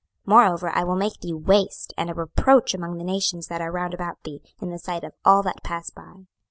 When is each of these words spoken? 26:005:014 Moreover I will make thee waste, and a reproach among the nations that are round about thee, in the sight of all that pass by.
26:005:014 0.25 0.27
Moreover 0.35 0.69
I 0.71 0.83
will 0.83 0.95
make 0.95 1.19
thee 1.21 1.31
waste, 1.33 1.93
and 1.95 2.09
a 2.09 2.15
reproach 2.15 2.73
among 2.73 2.97
the 2.97 3.03
nations 3.03 3.49
that 3.49 3.61
are 3.61 3.71
round 3.71 3.93
about 3.93 4.19
thee, 4.23 4.41
in 4.59 4.71
the 4.71 4.79
sight 4.79 5.03
of 5.03 5.13
all 5.23 5.43
that 5.43 5.61
pass 5.63 5.91
by. 5.91 6.23